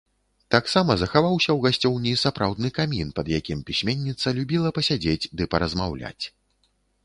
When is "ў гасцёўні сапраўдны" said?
1.57-2.73